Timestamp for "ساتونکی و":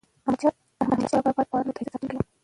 1.93-2.29